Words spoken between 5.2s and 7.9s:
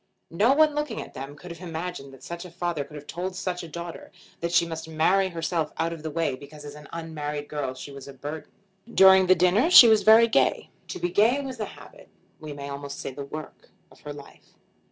herself out of the way because as an unmarried girl